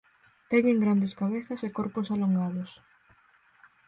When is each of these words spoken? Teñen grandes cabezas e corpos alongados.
Teñen 0.51 0.81
grandes 0.83 1.13
cabezas 1.21 1.61
e 1.67 1.73
corpos 1.77 2.07
alongados. 2.13 2.71